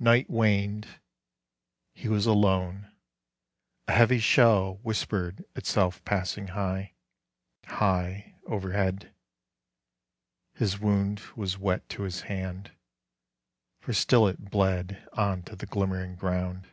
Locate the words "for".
13.78-13.92